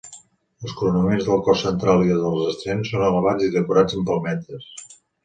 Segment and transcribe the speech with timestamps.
[0.67, 4.67] Els coronaments del cos central i dels extrems són elevats i decorats amb palmetes.